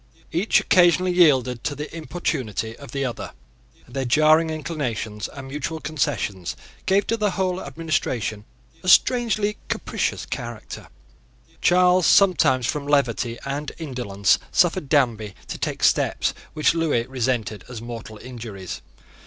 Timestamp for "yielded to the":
1.11-1.95